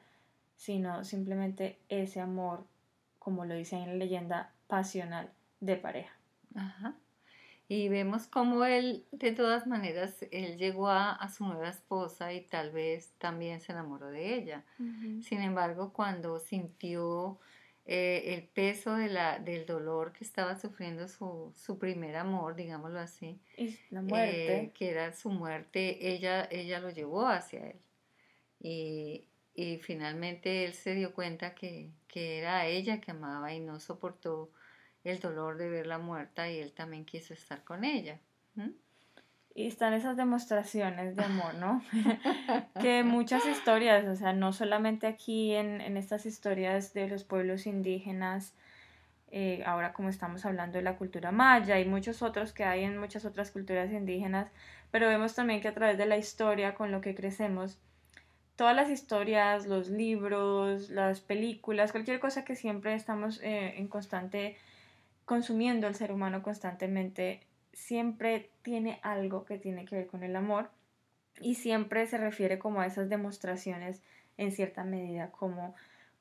sino 0.55 1.03
simplemente 1.03 1.79
ese 1.89 2.21
amor, 2.21 2.67
como 3.17 3.45
lo 3.45 3.55
dice 3.55 3.77
en 3.77 3.87
la 3.87 3.95
leyenda, 3.95 4.53
pasional 4.67 5.31
de 5.59 5.77
pareja. 5.77 6.13
Ajá. 6.53 6.93
Y 7.67 7.89
vemos 7.89 8.27
cómo 8.27 8.63
él, 8.65 9.07
de 9.11 9.31
todas 9.31 9.65
maneras, 9.65 10.23
él 10.29 10.59
llegó 10.59 10.89
a, 10.89 11.27
su 11.35 11.43
nueva 11.47 11.69
esposa 11.69 12.31
y 12.31 12.41
tal 12.41 12.69
vez 12.69 13.11
también 13.17 13.59
se 13.59 13.71
enamoró 13.71 14.11
de 14.11 14.35
ella. 14.35 14.63
Sin 15.23 15.41
embargo, 15.41 15.93
cuando 15.93 16.37
sintió 16.37 17.39
eh, 17.87 18.33
el 18.33 18.43
peso 18.43 18.95
de 18.95 19.09
la, 19.09 19.37
del 19.37 19.67
dolor 19.67 20.11
que 20.11 20.23
estaba 20.23 20.57
sufriendo 20.57 21.07
su, 21.07 21.53
su 21.55 21.77
primer 21.77 22.15
amor, 22.15 22.55
digámoslo 22.55 22.99
así. 22.99 23.39
la 23.91 24.01
muerte. 24.01 24.57
Eh, 24.57 24.71
que 24.73 24.89
era 24.89 25.13
su 25.13 25.29
muerte, 25.29 26.13
ella, 26.13 26.47
ella 26.49 26.79
lo 26.79 26.89
llevó 26.89 27.27
hacia 27.27 27.67
él. 27.67 27.79
Y, 28.59 29.27
y 29.53 29.77
finalmente 29.77 30.65
él 30.65 30.73
se 30.73 30.95
dio 30.95 31.13
cuenta 31.13 31.53
que, 31.53 31.91
que, 32.07 32.39
era 32.39 32.65
ella 32.65 32.99
que 32.99 33.11
amaba 33.11 33.53
y 33.53 33.59
no 33.59 33.79
soportó 33.79 34.49
el 35.03 35.19
dolor 35.19 35.57
de 35.57 35.69
verla 35.69 35.99
muerta 35.99 36.49
y 36.49 36.57
él 36.57 36.71
también 36.71 37.05
quiso 37.05 37.35
estar 37.35 37.63
con 37.63 37.83
ella. 37.83 38.19
Y 39.55 39.67
están 39.67 39.93
esas 39.93 40.17
demostraciones 40.17 41.15
de 41.15 41.23
amor, 41.23 41.55
¿no? 41.55 41.81
que 42.81 43.03
muchas 43.03 43.45
historias, 43.47 44.05
o 44.05 44.15
sea, 44.15 44.33
no 44.33 44.53
solamente 44.53 45.07
aquí 45.07 45.55
en, 45.55 45.81
en 45.81 45.97
estas 45.97 46.25
historias 46.25 46.93
de 46.93 47.07
los 47.07 47.23
pueblos 47.23 47.65
indígenas, 47.65 48.53
eh, 49.31 49.63
ahora 49.65 49.91
como 49.91 50.09
estamos 50.09 50.45
hablando 50.45 50.77
de 50.77 50.83
la 50.83 50.97
cultura 50.97 51.31
maya 51.31 51.79
y 51.79 51.85
muchos 51.85 52.21
otros 52.21 52.53
que 52.53 52.63
hay 52.63 52.83
en 52.83 52.97
muchas 52.97 53.25
otras 53.25 53.51
culturas 53.51 53.91
indígenas, 53.91 54.51
pero 54.91 55.07
vemos 55.07 55.35
también 55.35 55.61
que 55.61 55.67
a 55.67 55.73
través 55.73 55.97
de 55.97 56.05
la 56.05 56.17
historia 56.17 56.75
con 56.75 56.91
lo 56.91 57.01
que 57.01 57.15
crecemos, 57.15 57.77
todas 58.55 58.75
las 58.75 58.89
historias, 58.89 59.65
los 59.65 59.89
libros, 59.89 60.89
las 60.89 61.19
películas, 61.21 61.91
cualquier 61.91 62.19
cosa 62.19 62.45
que 62.45 62.55
siempre 62.55 62.93
estamos 62.93 63.41
eh, 63.41 63.73
en 63.77 63.87
constante 63.87 64.57
consumiendo 65.25 65.87
el 65.87 65.95
ser 65.95 66.11
humano 66.11 66.43
constantemente, 66.43 67.41
siempre 67.75 68.49
tiene 68.63 68.99
algo 69.03 69.45
que 69.45 69.59
tiene 69.59 69.85
que 69.85 69.95
ver 69.95 70.07
con 70.07 70.23
el 70.23 70.35
amor 70.35 70.69
y 71.39 71.55
siempre 71.55 72.07
se 72.07 72.17
refiere 72.17 72.57
como 72.57 72.81
a 72.81 72.87
esas 72.87 73.09
demostraciones 73.09 74.01
en 74.37 74.51
cierta 74.51 74.83
medida 74.83 75.31
como 75.31 75.75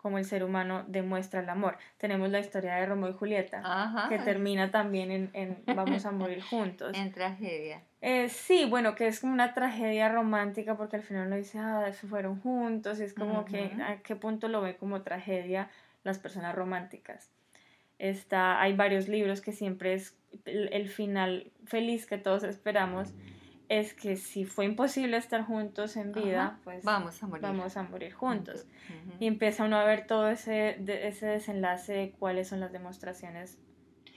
como 0.05 0.19
el 0.19 0.27
ser 0.27 0.45
humano 0.45 0.85
demuestra 0.87 1.41
el 1.41 1.49
amor. 1.49 1.79
Tenemos 1.97 2.29
la 2.29 2.39
historia 2.39 2.75
de 2.75 2.85
Romeo 2.85 3.09
y 3.09 3.15
Julieta, 3.15 4.07
que 4.11 4.19
termina 4.19 4.71
también 4.71 5.11
en, 5.11 5.31
en, 5.33 5.63
Vamos 5.75 6.05
a 6.05 6.11
morir 6.11 6.43
juntos. 6.43 6.95
En 6.95 7.11
tragedia. 7.11 7.81
Eh, 8.03 8.29
sí, 8.29 8.67
bueno, 8.67 8.97
que 8.97 9.07
es 9.07 9.21
como 9.21 9.33
una 9.33 9.55
tragedia 9.55 10.11
romántica 10.11 10.77
porque 10.77 10.97
al 10.97 11.03
final 11.03 11.29
uno 11.29 11.37
dice, 11.37 11.59
ah, 11.59 11.91
se 11.91 12.07
fueron 12.07 12.39
juntos, 12.43 13.01
y 13.01 13.05
es 13.05 13.15
como 13.15 13.47
que 13.47 13.73
a 13.83 13.97
qué 14.03 14.15
punto 14.15 14.49
lo 14.49 14.61
ve 14.61 14.77
como 14.77 15.01
tragedia 15.01 15.71
las 16.03 16.19
personas 16.19 16.55
románticas. 16.55 17.31
Está, 18.05 18.61
hay 18.61 18.75
varios 18.75 19.09
libros 19.09 19.41
que 19.41 19.53
siempre 19.53 19.95
es 19.95 20.17
el, 20.45 20.89
final 20.89 21.51
feliz 21.65 22.07
que 22.07 22.19
todos 22.19 22.45
esperamos 22.45 23.15
es 23.69 23.95
que 23.95 24.17
si 24.17 24.45
fue 24.45 24.67
imposible 24.67 25.17
estar 25.17 25.43
juntos 25.43 25.97
en 25.97 26.13
vida, 26.13 26.59
pues 26.65 26.85
vamos 26.85 27.23
a 27.23 27.27
morir, 27.27 27.43
vamos 27.43 27.77
a 27.79 27.83
morir 27.85 28.13
juntos. 28.13 28.67
Y 29.21 29.27
empieza 29.27 29.65
uno 29.65 29.77
a 29.79 29.85
ver 29.85 30.07
todo 30.07 30.29
ese, 30.29 30.79
ese 30.87 31.27
desenlace 31.27 32.15
cuáles 32.19 32.49
son 32.49 32.61
las 32.61 32.73
demostraciones 32.73 33.59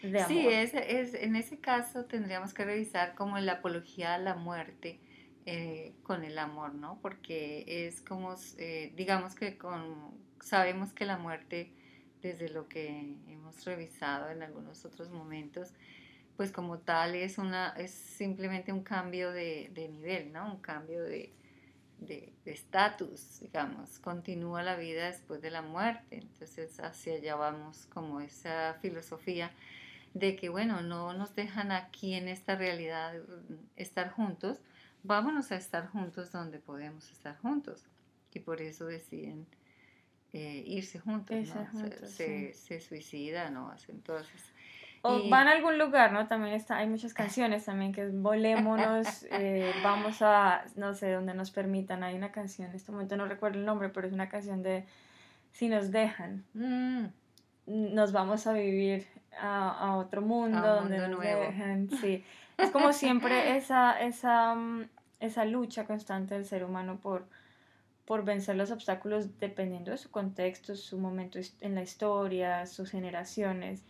de 0.03 0.19
amor. 0.19 0.27
Sí, 0.27 0.47
es, 0.47 0.73
es, 0.73 1.13
en 1.13 1.37
ese 1.37 1.59
caso 1.59 2.05
tendríamos 2.05 2.53
que 2.53 2.65
revisar 2.65 3.15
como 3.15 3.39
la 3.39 3.53
apología 3.53 4.15
a 4.15 4.17
la 4.17 4.35
muerte 4.35 4.99
eh, 5.45 5.93
con 6.03 6.25
el 6.25 6.37
amor, 6.39 6.75
¿no? 6.75 6.99
Porque 7.01 7.63
es 7.67 8.01
como, 8.01 8.35
eh, 8.57 8.91
digamos 8.97 9.33
que 9.33 9.57
con, 9.57 10.11
sabemos 10.41 10.91
que 10.91 11.05
la 11.05 11.17
muerte, 11.17 11.71
desde 12.21 12.49
lo 12.49 12.67
que 12.67 13.15
hemos 13.27 13.63
revisado 13.65 14.29
en 14.29 14.43
algunos 14.43 14.85
otros 14.85 15.09
momentos, 15.09 15.73
pues 16.35 16.51
como 16.51 16.79
tal 16.79 17.15
es, 17.15 17.37
una, 17.37 17.69
es 17.77 17.91
simplemente 17.91 18.71
un 18.71 18.83
cambio 18.83 19.31
de, 19.31 19.71
nivel, 19.75 20.31
¿no? 20.31 20.53
Un 20.53 20.59
cambio 20.59 21.01
de 21.03 21.33
estatus, 22.45 23.39
digamos. 23.41 23.99
Continúa 23.99 24.61
la 24.61 24.75
vida 24.75 25.07
después 25.07 25.41
de 25.41 25.49
la 25.49 25.61
muerte. 25.61 26.17
Entonces 26.17 26.79
hacia 26.79 27.15
allá 27.15 27.35
vamos 27.35 27.87
como 27.87 28.21
esa 28.21 28.75
filosofía 28.81 29.51
de 30.13 30.35
que, 30.35 30.49
bueno, 30.49 30.81
no 30.81 31.13
nos 31.13 31.35
dejan 31.35 31.71
aquí 31.71 32.13
en 32.13 32.27
esta 32.27 32.55
realidad 32.55 33.13
estar 33.75 34.11
juntos, 34.11 34.59
vámonos 35.03 35.51
a 35.51 35.55
estar 35.55 35.87
juntos 35.87 36.31
donde 36.31 36.59
podemos 36.59 37.11
estar 37.11 37.37
juntos. 37.37 37.83
Y 38.33 38.39
por 38.39 38.61
eso 38.61 38.85
deciden 38.85 39.47
eh, 40.33 40.63
irse 40.65 40.99
juntos, 40.99 41.37
¿no? 41.55 42.07
se, 42.07 42.53
se, 42.53 42.79
suicidan 42.79 43.55
o 43.57 43.71
hacen 43.71 44.01
todas 44.01 44.27
o 45.01 45.29
van 45.29 45.47
a 45.47 45.51
algún 45.51 45.77
lugar, 45.77 46.11
¿no? 46.11 46.27
También 46.27 46.55
está, 46.55 46.77
hay 46.77 46.87
muchas 46.87 47.13
canciones 47.13 47.65
también 47.65 47.93
que 47.93 48.03
es 48.03 48.19
volémonos, 48.19 49.25
eh, 49.31 49.73
vamos 49.83 50.21
a, 50.21 50.65
no 50.75 50.93
sé, 50.93 51.11
donde 51.11 51.33
nos 51.33 51.51
permitan. 51.51 52.03
Hay 52.03 52.15
una 52.15 52.31
canción, 52.31 52.69
en 52.69 52.75
este 52.75 52.91
momento 52.91 53.15
no 53.17 53.25
recuerdo 53.25 53.59
el 53.59 53.65
nombre, 53.65 53.89
pero 53.89 54.07
es 54.07 54.13
una 54.13 54.29
canción 54.29 54.63
de 54.63 54.85
Si 55.51 55.69
nos 55.69 55.91
dejan. 55.91 56.43
Mm. 56.53 57.05
Nos 57.67 58.13
vamos 58.13 58.47
a 58.47 58.53
vivir 58.53 59.05
a, 59.39 59.95
otro 59.97 60.21
mundo, 60.21 60.61
donde 60.61 61.07
nos 61.07 61.19
dejan. 61.19 61.89
Sí. 62.01 62.23
Es 62.57 62.71
como 62.71 62.91
siempre 62.91 63.55
esa, 63.55 63.99
esa, 64.01 64.55
mm, 64.55 64.89
esa 65.19 65.45
lucha 65.45 65.85
constante 65.85 66.33
del 66.33 66.45
ser 66.45 66.63
humano 66.63 66.97
por, 66.97 67.27
por 68.07 68.23
vencer 68.23 68.55
los 68.55 68.71
obstáculos 68.71 69.37
dependiendo 69.37 69.91
de 69.91 69.97
su 69.97 70.09
contexto, 70.09 70.75
su 70.75 70.97
momento 70.97 71.39
en 71.59 71.75
la 71.75 71.83
historia, 71.83 72.65
sus 72.65 72.89
generaciones 72.89 73.83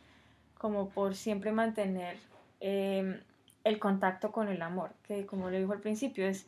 como 0.57 0.89
por 0.89 1.15
siempre 1.15 1.51
mantener 1.51 2.17
em, 2.59 3.19
el 3.63 3.77
contacto 3.77 4.31
con 4.31 4.47
el 4.49 4.63
amor, 4.63 4.91
que 5.03 5.27
como 5.27 5.51
le 5.51 5.59
dijo 5.59 5.71
al 5.71 5.81
principio, 5.81 6.27
es, 6.27 6.47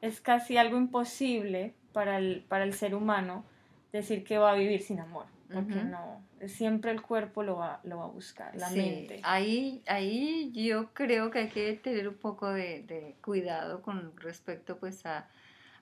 es 0.00 0.20
casi 0.20 0.58
algo 0.58 0.78
imposible 0.78 1.74
para 1.92 2.18
el, 2.18 2.44
para 2.46 2.62
el 2.62 2.72
ser 2.72 2.94
humano 2.94 3.44
decir 3.92 4.22
que 4.22 4.38
va 4.38 4.52
a 4.52 4.54
vivir 4.54 4.80
sin 4.80 5.00
amor, 5.00 5.26
porque 5.52 5.82
no, 5.82 6.22
siempre 6.46 6.92
el 6.92 7.02
cuerpo 7.02 7.42
lo 7.42 7.56
va, 7.56 7.80
lo 7.82 7.98
va 7.98 8.04
a 8.04 8.08
buscar, 8.08 8.54
la 8.54 8.70
mente. 8.70 9.18
Ahí, 9.24 9.82
ahí 9.88 10.52
yo 10.52 10.92
creo 10.92 11.32
que 11.32 11.40
hay 11.40 11.48
que 11.48 11.72
tener 11.72 12.06
un 12.06 12.18
poco 12.18 12.48
de, 12.50 12.84
de 12.84 13.16
cuidado 13.24 13.82
con 13.82 14.16
respecto 14.18 14.76
pues 14.76 15.04
a, 15.04 15.26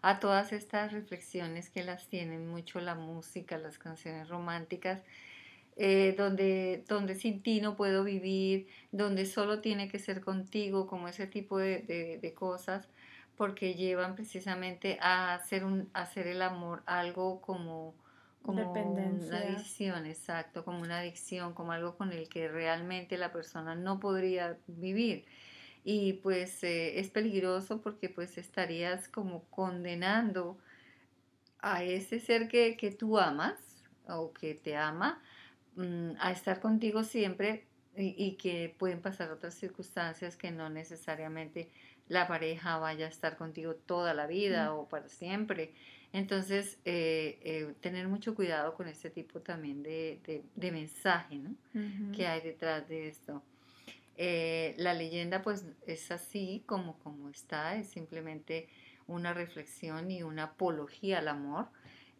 a 0.06 0.20
todas 0.20 0.52
estas 0.52 0.92
reflexiones 0.92 1.68
que 1.68 1.82
las 1.82 2.06
tienen 2.06 2.46
mucho 2.46 2.78
la 2.80 2.94
música, 2.94 3.58
las 3.58 3.76
canciones 3.76 4.28
románticas, 4.28 5.02
eh, 5.74 6.14
donde, 6.16 6.84
donde 6.86 7.16
sin 7.16 7.42
ti 7.42 7.60
no 7.60 7.74
puedo 7.74 8.04
vivir, 8.04 8.68
donde 8.92 9.26
solo 9.26 9.60
tiene 9.60 9.88
que 9.88 9.98
ser 9.98 10.20
contigo, 10.20 10.86
como 10.86 11.08
ese 11.08 11.26
tipo 11.26 11.58
de, 11.58 12.18
de, 12.22 12.34
cosas, 12.34 12.88
porque 13.36 13.74
llevan 13.74 14.14
precisamente 14.14 14.96
a 15.00 15.34
hacer, 15.34 15.64
un, 15.64 15.90
hacer 15.92 16.28
el 16.28 16.40
amor 16.40 16.84
algo 16.86 17.40
como, 17.40 17.92
como 18.42 18.72
una 18.72 19.38
adicción, 19.38 20.06
exacto, 20.06 20.64
como 20.64 20.82
una 20.82 21.00
adicción, 21.00 21.52
como 21.52 21.72
algo 21.72 21.96
con 21.96 22.12
el 22.12 22.28
que 22.28 22.46
realmente 22.46 23.18
la 23.18 23.32
persona 23.32 23.74
no 23.74 23.98
podría 23.98 24.56
vivir. 24.68 25.24
Y 25.88 26.14
pues 26.14 26.64
eh, 26.64 26.98
es 26.98 27.10
peligroso 27.10 27.80
porque 27.80 28.08
pues 28.08 28.38
estarías 28.38 29.08
como 29.08 29.44
condenando 29.44 30.58
a 31.60 31.84
ese 31.84 32.18
ser 32.18 32.48
que, 32.48 32.76
que 32.76 32.90
tú 32.90 33.18
amas 33.18 33.56
o 34.08 34.32
que 34.32 34.54
te 34.54 34.76
ama 34.76 35.22
Mm, 35.76 36.12
a 36.20 36.32
estar 36.32 36.58
contigo 36.60 37.04
siempre 37.04 37.66
y, 37.98 38.32
que 38.36 38.74
pueden 38.78 39.00
pasar 39.00 39.30
otras 39.30 39.54
circunstancias 39.54 40.36
que 40.36 40.50
no 40.50 40.68
necesariamente 40.70 41.70
la 42.08 42.26
pareja 42.28 42.78
vaya 42.78 43.06
a 43.06 43.08
estar 43.08 43.36
contigo 43.36 43.74
toda 43.74 44.14
la 44.14 44.26
vida 44.26 44.72
o 44.72 44.88
para 44.88 45.08
siempre. 45.08 45.74
Entonces, 46.12 46.78
eh, 46.86 47.38
eh, 47.42 47.74
tener 47.80 48.08
mucho 48.08 48.34
cuidado 48.34 48.74
con 48.74 48.88
este 48.88 49.10
tipo 49.10 49.40
también 49.40 49.82
de, 49.82 50.42
de, 50.54 50.72
mensaje 50.72 51.36
¿no? 51.36 51.54
que 52.14 52.26
hay 52.26 52.40
detrás 52.40 52.88
de 52.88 53.08
esto. 53.08 53.42
Eh, 54.16 54.74
la 54.78 54.94
leyenda 54.94 55.42
pues 55.42 55.66
es 55.86 56.10
así 56.10 56.62
como, 56.66 56.98
como 57.00 57.28
está, 57.28 57.76
es 57.76 57.88
simplemente 57.88 58.68
una 59.06 59.34
reflexión 59.34 60.10
y 60.10 60.22
una 60.22 60.44
apología 60.44 61.18
al 61.18 61.28
amor 61.28 61.68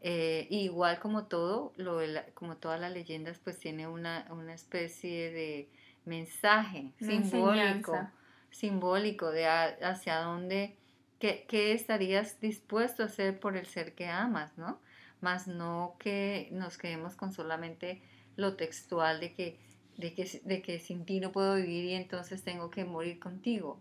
eh, 0.03 0.47
igual 0.51 1.01
como 1.01 1.25
todo, 1.25 1.73
lo 1.77 2.01
como 2.35 2.57
todas 2.59 2.79
las 2.79 2.93
leyendas, 2.93 3.39
pues 3.39 3.59
tiene 3.59 3.89
una, 3.89 4.27
una 4.31 4.55
especie 4.55 5.31
de 5.33 5.69
mensaje 6.05 6.93
simbólico, 7.01 8.09
simbólico 8.51 9.31
de 9.31 9.47
hacia 9.49 10.21
dónde, 10.21 10.77
qué, 11.19 11.45
qué, 11.49 11.73
estarías 11.73 12.41
dispuesto 12.41 13.03
a 13.03 13.07
hacer 13.07 13.41
por 13.41 13.57
el 13.57 13.67
ser 13.67 13.95
que 13.95 14.07
amas, 14.07 14.57
¿no? 14.59 14.79
más 15.21 15.49
no 15.49 15.97
que 15.99 16.49
nos 16.53 16.77
quedemos 16.79 17.17
con 17.17 17.33
solamente 17.33 18.03
lo 18.37 18.55
textual 18.55 19.19
de 19.19 19.33
que, 19.33 19.59
de 19.97 20.15
que, 20.15 20.41
de 20.45 20.63
que 20.63 20.79
sin 20.79 21.05
ti 21.05 21.21
no 21.21 21.33
puedo 21.33 21.57
vivir 21.57 21.85
y 21.85 21.95
entonces 21.95 22.43
tengo 22.43 22.71
que 22.71 22.85
morir 22.85 23.19
contigo 23.19 23.81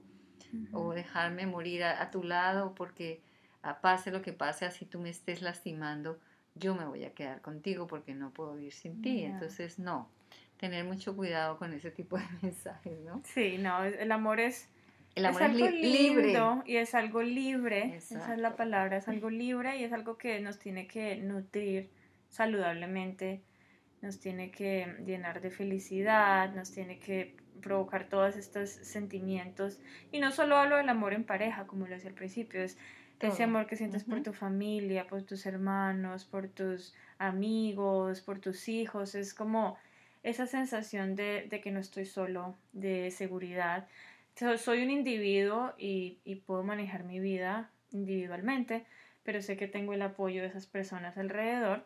o 0.72 0.94
dejarme 0.94 1.46
morir 1.48 1.84
a, 1.84 2.10
tu 2.12 2.24
lado 2.24 2.76
porque 2.76 3.22
a 3.62 3.82
pase 3.82 4.12
lo 4.12 4.22
que 4.22 4.32
pase, 4.32 4.66
así 4.66 4.86
tú 4.86 5.00
me 5.00 5.10
estés 5.10 5.42
lastimando, 5.42 6.18
yo 6.54 6.76
me 6.76 6.86
voy 6.86 7.04
a 7.04 7.14
quedar 7.14 7.42
contigo 7.42 7.88
porque 7.88 8.14
no 8.14 8.32
puedo 8.32 8.56
vivir 8.56 8.74
sin 8.74 9.02
ti. 9.02 9.24
Entonces, 9.24 9.80
no, 9.80 10.08
tener 10.58 10.86
mucho 10.86 11.16
cuidado 11.16 11.58
con 11.58 11.74
ese 11.74 11.92
tipo 11.92 12.18
de 12.18 12.24
mensajes, 12.42 13.00
¿no? 13.02 13.22
Sí, 13.26 13.58
no, 13.58 13.84
el 13.84 14.12
amor 14.12 14.40
es... 14.40 14.70
El 15.16 15.26
amor 15.26 15.44
es, 15.44 15.50
algo 15.50 15.70
libre. 15.70 16.34
y 16.66 16.76
es 16.76 16.94
algo 16.94 17.22
libre, 17.22 17.96
esa 17.96 18.34
es 18.34 18.40
la 18.40 18.58
palabra, 18.58 18.98
es 18.98 19.08
algo 19.08 19.30
libre 19.30 19.78
y 19.78 19.86
es 19.86 19.94
algo 19.94 20.18
que 20.18 20.42
nos 20.42 20.60
tiene 20.60 20.88
que 20.88 21.16
nutrir 21.16 21.90
saludablemente, 22.30 23.42
nos 24.06 24.20
tiene 24.20 24.52
que 24.52 24.96
llenar 25.04 25.42
de 25.42 25.50
felicidad, 25.50 26.54
nos 26.54 26.72
tiene 26.72 27.00
que 27.00 27.36
provocar 27.62 28.08
todos 28.08 28.36
estos 28.36 28.70
sentimientos. 28.70 29.80
Y 30.12 30.20
no 30.20 30.32
solo 30.32 30.58
hablo 30.58 30.78
del 30.78 30.90
amor 30.90 31.14
en 31.14 31.24
pareja, 31.24 31.66
como 31.66 31.88
lo 31.88 31.94
decía 31.96 32.10
al 32.10 32.16
principio, 32.16 32.62
es 32.62 32.78
ese 33.20 33.44
amor 33.44 33.66
que 33.66 33.76
sientes 33.76 34.04
por 34.04 34.22
tu 34.22 34.32
familia, 34.32 35.08
por 35.08 35.24
tus 35.24 35.48
hermanos, 35.48 36.26
por 36.26 36.48
tus 36.48 36.94
amigos, 37.18 38.22
por 38.22 38.40
tus 38.40 38.70
hijos. 38.70 39.16
Es 39.16 39.34
como 39.34 39.76
esa 40.22 40.46
sensación 40.46 41.16
de, 41.16 41.50
que 41.64 41.72
no 41.72 41.80
estoy 41.80 42.06
solo, 42.06 42.56
de 42.74 43.10
seguridad. 43.10 43.88
soy 44.58 44.84
un 44.84 44.92
individuo 44.92 45.74
y, 45.80 46.20
y 46.24 46.36
puedo 46.36 46.62
manejar 46.62 47.04
mi 47.06 47.20
vida 47.20 47.72
individualmente, 47.92 48.86
pero 49.24 49.42
sé 49.42 49.58
que 49.58 49.68
tengo 49.68 49.94
el 49.94 50.04
apoyo 50.04 50.44
de 50.44 50.50
esas 50.50 50.68
personas 50.68 51.18
alrededor 51.18 51.84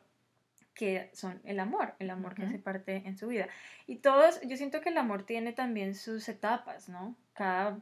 que 0.73 1.09
son 1.13 1.41
el 1.43 1.59
amor, 1.59 1.93
el 1.99 2.09
amor 2.09 2.35
que 2.35 2.43
hace 2.43 2.59
parte 2.59 3.03
en 3.05 3.17
su 3.17 3.27
vida. 3.27 3.47
Y 3.87 3.97
todos, 3.97 4.39
yo 4.47 4.55
siento 4.55 4.81
que 4.81 4.89
el 4.89 4.97
amor 4.97 5.23
tiene 5.23 5.51
también 5.53 5.95
sus 5.95 6.29
etapas, 6.29 6.89
¿no? 6.89 7.15
Cada, 7.33 7.79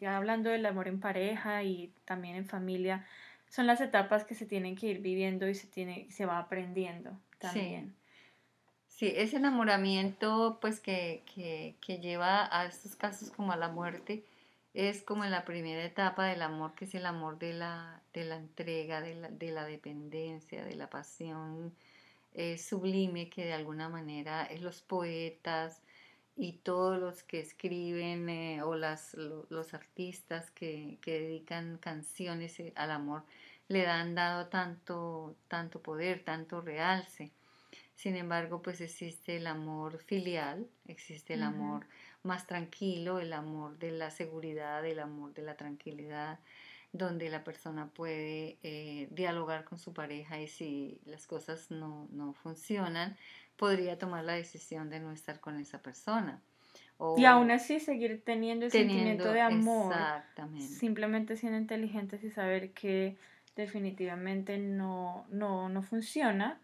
ya 0.00 0.16
hablando 0.16 0.50
del 0.50 0.64
amor 0.64 0.88
en 0.88 1.00
pareja 1.00 1.62
y 1.62 1.92
también 2.04 2.36
en 2.36 2.46
familia, 2.46 3.06
son 3.48 3.66
las 3.66 3.80
etapas 3.80 4.24
que 4.24 4.34
se 4.34 4.46
tienen 4.46 4.76
que 4.76 4.86
ir 4.86 5.00
viviendo 5.00 5.48
y 5.48 5.54
se, 5.54 5.66
tiene, 5.66 6.10
se 6.10 6.24
va 6.24 6.38
aprendiendo 6.38 7.18
también. 7.38 7.94
Sí. 8.88 9.08
sí 9.08 9.12
ese 9.16 9.36
enamoramiento 9.36 10.58
pues 10.60 10.80
que, 10.80 11.22
que, 11.34 11.74
que, 11.80 11.98
lleva 11.98 12.48
a 12.56 12.66
estos 12.66 12.94
casos 12.96 13.30
como 13.30 13.52
a 13.52 13.56
la 13.56 13.68
muerte 13.68 14.24
es 14.72 15.02
como 15.02 15.24
en 15.24 15.32
la 15.32 15.44
primera 15.44 15.84
etapa 15.84 16.26
del 16.26 16.42
amor, 16.42 16.74
que 16.74 16.84
es 16.84 16.94
el 16.94 17.06
amor 17.06 17.38
de 17.38 17.52
la, 17.52 18.00
de 18.14 18.24
la 18.24 18.36
entrega, 18.36 19.00
de 19.00 19.16
la, 19.16 19.28
de 19.28 19.50
la 19.50 19.64
dependencia, 19.64 20.64
de 20.64 20.76
la 20.76 20.88
pasión, 20.88 21.74
sublime 22.58 23.28
que 23.28 23.44
de 23.44 23.52
alguna 23.52 23.88
manera 23.88 24.44
es 24.44 24.62
los 24.62 24.82
poetas 24.82 25.82
y 26.40 26.54
todos 26.54 26.98
los 26.98 27.22
que 27.22 27.38
escriben 27.40 28.28
eh, 28.30 28.62
o 28.62 28.74
las, 28.74 29.14
los 29.14 29.74
artistas 29.74 30.50
que, 30.50 30.98
dedican 31.04 31.76
canciones 31.78 32.58
eh, 32.60 32.72
al 32.76 32.90
amor 32.90 33.24
le 33.68 33.86
han 33.86 34.14
dado 34.14 34.46
tanto, 34.46 35.36
tanto 35.48 35.80
poder, 35.80 36.24
tanto 36.24 36.62
realce. 36.62 37.30
Sin 37.94 38.16
embargo, 38.16 38.62
pues 38.62 38.80
existe 38.80 39.36
el 39.36 39.46
amor 39.46 39.98
filial, 39.98 40.66
existe 40.88 41.34
el 41.34 41.42
amor 41.42 41.86
más 42.22 42.46
tranquilo, 42.46 43.20
el 43.20 43.34
amor 43.34 43.78
de 43.78 43.92
la 43.92 44.10
seguridad, 44.10 44.84
el 44.86 44.98
amor 44.98 45.34
de 45.34 45.42
la 45.42 45.56
tranquilidad, 45.56 46.40
donde 46.92 47.30
la 47.30 47.44
persona 47.44 47.88
puede 47.88 48.58
eh, 48.62 49.08
dialogar 49.10 49.64
con 49.64 49.78
su 49.78 49.92
pareja 49.92 50.40
y 50.40 50.48
si 50.48 51.00
las 51.04 51.26
cosas 51.26 51.70
no, 51.70 52.08
no, 52.10 52.32
funcionan, 52.34 53.16
podría 53.56 53.98
tomar 53.98 54.24
la 54.24 54.32
decisión 54.32 54.90
de 54.90 55.00
no 55.00 55.12
estar 55.12 55.40
con 55.40 55.58
esa 55.60 55.82
persona. 55.82 56.40
y 57.16 57.24
aún 57.24 57.50
así 57.50 57.78
seguir 57.78 58.22
teniendo 58.24 58.66
el 58.66 58.72
sentimiento 58.72 59.32
de 59.32 59.40
amor. 59.40 59.92
Exactamente. 59.92 60.66
Simplemente 60.66 61.36
siendo 61.36 61.58
inteligentes 61.58 62.24
y 62.24 62.30
saber 62.30 62.72
que 62.72 63.16
definitivamente 63.54 64.58
no, 64.58 65.26
no, 65.30 65.68
no 65.68 65.82
funciona, 65.82 66.60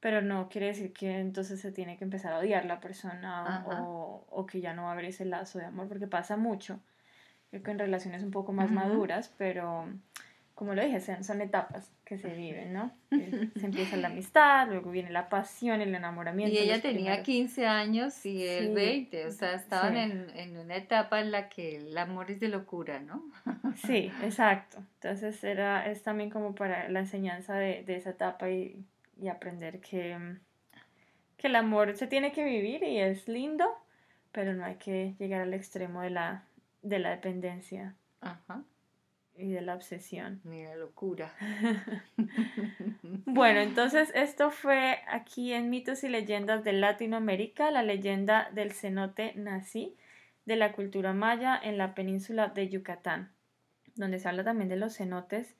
pero 0.00 0.22
no 0.22 0.48
quiere 0.48 0.68
decir 0.68 0.92
que 0.92 1.18
entonces 1.18 1.60
se 1.60 1.72
tiene 1.72 1.98
que 1.98 2.04
empezar 2.04 2.32
a 2.32 2.38
odiar 2.38 2.64
la 2.64 2.80
persona 2.80 3.64
o, 3.66 4.24
o, 4.30 4.46
que 4.46 4.60
ya 4.60 4.72
no 4.72 4.84
va 4.84 4.90
a 4.90 4.92
haber 4.92 5.06
ese 5.06 5.24
lazo 5.24 5.58
de 5.58 5.66
amor, 5.66 5.88
porque 5.88 6.06
pasa 6.06 6.36
mucho 6.36 6.80
creo 7.50 7.62
que 7.62 7.70
en 7.70 7.78
relaciones 7.78 8.22
un 8.22 8.30
poco 8.30 8.52
más 8.52 8.70
maduras, 8.70 9.32
pero 9.38 9.88
como 10.58 10.74
lo 10.74 10.84
dije, 10.84 11.00
son, 11.22 11.40
etapas 11.40 11.88
que 12.04 12.18
se 12.18 12.34
viven, 12.34 12.72
¿no? 12.72 12.90
Eh, 13.12 13.48
se 13.56 13.66
empieza 13.66 13.96
la 13.96 14.08
amistad, 14.08 14.66
luego 14.68 14.90
viene 14.90 15.10
la 15.10 15.28
pasión, 15.28 15.80
el 15.80 15.94
enamoramiento. 15.94 16.52
Y 16.52 16.58
ella 16.58 16.82
tenía 16.82 17.22
15 17.22 17.66
años 17.66 18.26
y 18.26 18.44
él 18.44 18.74
20, 18.74 19.26
o 19.26 19.30
sea, 19.30 19.54
estaban 19.54 19.96
en, 19.96 20.26
en, 20.34 20.56
una 20.56 20.74
etapa 20.74 21.20
en 21.20 21.30
la 21.30 21.48
que 21.48 21.76
el 21.76 21.96
amor 21.96 22.32
es 22.32 22.40
de 22.40 22.48
locura, 22.48 22.98
¿no? 22.98 23.22
Sí, 23.86 24.10
exacto. 24.22 24.78
Entonces 24.94 25.42
era, 25.44 25.88
es 25.88 26.02
también 26.02 26.28
como 26.28 26.56
para 26.56 26.88
la 26.88 26.98
enseñanza 26.98 27.54
de, 27.54 27.84
de 27.84 27.94
esa 27.94 28.10
etapa 28.10 28.50
y, 28.50 28.84
y 29.20 29.28
aprender 29.28 29.78
que, 29.78 30.18
que 31.36 31.46
el 31.46 31.54
amor 31.54 31.96
se 31.96 32.08
tiene 32.08 32.32
que 32.32 32.42
vivir 32.42 32.82
y 32.82 32.98
es 32.98 33.28
lindo, 33.28 33.64
pero 34.32 34.54
no 34.54 34.64
hay 34.64 34.74
que 34.74 35.14
llegar 35.20 35.42
al 35.42 35.54
extremo 35.54 36.02
de 36.02 36.10
la, 36.10 36.47
de 36.88 36.98
la 36.98 37.10
dependencia 37.10 37.96
y 39.36 39.52
de 39.52 39.60
la 39.60 39.74
obsesión. 39.74 40.40
Ni 40.44 40.64
la 40.64 40.74
locura. 40.76 41.32
bueno, 43.26 43.60
entonces 43.60 44.10
esto 44.14 44.50
fue 44.50 44.98
aquí 45.08 45.52
en 45.52 45.70
Mitos 45.70 46.02
y 46.04 46.08
Leyendas 46.08 46.64
de 46.64 46.72
Latinoamérica, 46.72 47.70
la 47.70 47.82
leyenda 47.82 48.50
del 48.52 48.72
cenote 48.72 49.32
nazi 49.36 49.96
de 50.44 50.56
la 50.56 50.72
cultura 50.72 51.12
maya 51.12 51.58
en 51.62 51.78
la 51.78 51.94
península 51.94 52.48
de 52.48 52.68
Yucatán, 52.68 53.30
donde 53.94 54.18
se 54.18 54.28
habla 54.28 54.44
también 54.44 54.68
de 54.68 54.76
los 54.76 54.96
cenotes 54.96 55.56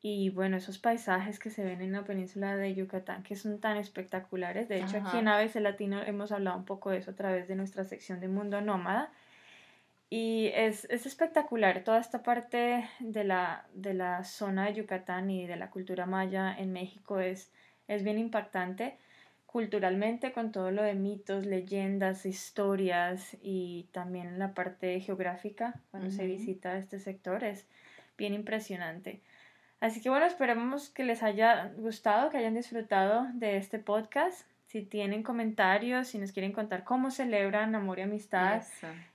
y 0.00 0.30
bueno, 0.30 0.58
esos 0.58 0.78
paisajes 0.78 1.38
que 1.38 1.50
se 1.50 1.64
ven 1.64 1.80
en 1.80 1.92
la 1.92 2.04
península 2.04 2.56
de 2.56 2.74
Yucatán 2.74 3.22
que 3.22 3.36
son 3.36 3.58
tan 3.58 3.78
espectaculares. 3.78 4.68
De 4.68 4.78
hecho, 4.78 4.98
aquí 4.98 5.18
en 5.18 5.28
ABC 5.28 5.56
Latino 5.56 6.02
hemos 6.02 6.30
hablado 6.30 6.58
un 6.58 6.66
poco 6.66 6.90
de 6.90 6.98
eso 6.98 7.10
a 7.10 7.14
través 7.14 7.48
de 7.48 7.56
nuestra 7.56 7.84
sección 7.84 8.20
de 8.20 8.28
Mundo 8.28 8.60
Nómada 8.60 9.10
y 10.16 10.52
es, 10.54 10.84
espectacular 10.84 11.82
toda 11.82 11.98
esta 11.98 12.22
parte 12.22 12.88
de 13.00 13.24
la, 13.24 13.66
de 13.74 13.94
la 13.94 14.22
zona 14.22 14.66
de 14.66 14.74
Yucatán 14.74 15.28
y 15.28 15.44
de 15.48 15.56
la 15.56 15.70
cultura 15.70 16.06
maya 16.06 16.54
en 16.56 16.72
México 16.72 17.18
es, 17.18 17.50
es 17.88 18.04
bien 18.04 18.20
impactante 18.20 18.96
culturalmente 19.46 20.32
con 20.32 20.52
todo 20.52 20.70
lo 20.70 20.84
de 20.84 20.94
mitos, 20.94 21.46
leyendas, 21.46 22.26
historias 22.26 23.36
y 23.42 23.88
también 23.90 24.38
la 24.38 24.54
parte 24.54 25.00
geográfica 25.00 25.80
cuando 25.90 26.12
se 26.12 26.26
visita 26.26 26.78
este 26.78 27.00
sector 27.00 27.42
es 27.42 27.66
bien 28.16 28.34
impresionante. 28.34 29.20
Así 29.80 30.00
que 30.00 30.10
bueno, 30.10 30.26
esperamos 30.26 30.90
que 30.90 31.02
les 31.02 31.24
haya 31.24 31.72
gustado, 31.76 32.30
que 32.30 32.38
hayan 32.38 32.54
disfrutado 32.54 33.26
de 33.34 33.56
este 33.56 33.80
podcast. 33.80 34.46
Si 34.74 34.82
tienen 34.82 35.22
comentarios, 35.22 36.08
si 36.08 36.18
nos 36.18 36.32
quieren 36.32 36.50
contar 36.50 36.82
cómo 36.82 37.12
celebran 37.12 37.76
amor 37.76 38.00
y 38.00 38.02
amistad 38.02 38.64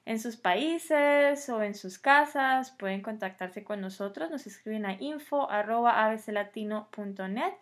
en 0.05 0.17
sus 0.17 0.37
países 0.37 1.49
o 1.49 1.61
en 1.61 1.75
sus 1.75 1.99
casas, 1.99 2.71
pueden 2.71 3.01
contactarse 3.01 3.65
con 3.65 3.81
nosotros. 3.81 4.31
Nos 4.31 4.47
escriben 4.47 4.85
a 4.85 4.93
info.abclatino.net. 4.93 7.53